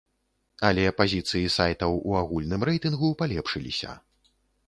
[0.69, 3.91] Але пазіцыі сайтаў у агульным рэйтынгу палепшыліся.